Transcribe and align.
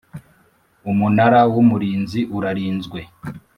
Umunara 0.91 1.41
w’ 1.53 1.55
Umurinzi 1.63 2.19
urarinzwe. 2.37 2.99